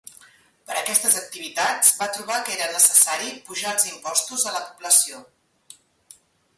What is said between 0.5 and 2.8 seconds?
Per aquestes activitats, va trobar que era